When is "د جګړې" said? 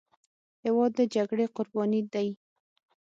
0.95-1.45